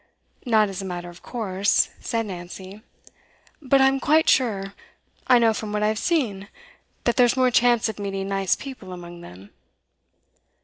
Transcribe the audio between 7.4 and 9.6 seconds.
chance of meeting nice people among them.